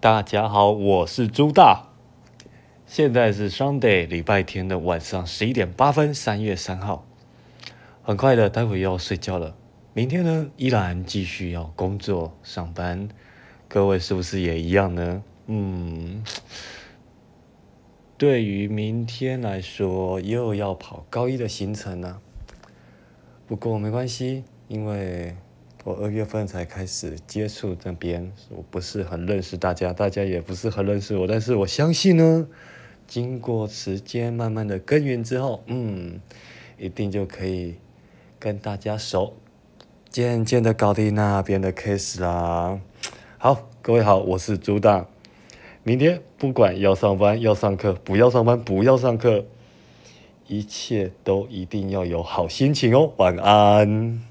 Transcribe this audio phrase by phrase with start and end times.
[0.00, 1.88] 大家好，我是朱大，
[2.86, 7.04] 现在是 Sunday 礼拜天的晚上十一点八分，三月三号，
[8.04, 9.56] 很快的，待会又要睡觉了。
[9.94, 13.08] 明天呢，依然继续要工作上班，
[13.66, 15.24] 各位是不是也一样呢？
[15.46, 16.22] 嗯，
[18.16, 22.20] 对于明天来说，又要跑高一的行程了。
[23.48, 25.36] 不过没关系，因为。
[25.88, 32.46] 我二月份才开始接触这边，我不是很认识大家，大家也不是很认识我，但是我相信呢，
[33.06, 36.20] 经过时间慢慢的耕耘之后，嗯，
[36.76, 37.76] 一定就可以
[38.38, 39.32] 跟大家熟，
[40.10, 42.78] 渐渐的搞定那边的 case 啦。
[43.38, 45.06] 好，各位好，我是朱大，
[45.84, 49.46] 明天不管要上班要上课，不要上班不要上课，
[50.48, 54.27] 一切都一定要有好心情哦，晚安。